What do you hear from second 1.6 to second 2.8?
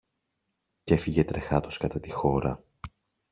κατά τη χώρα.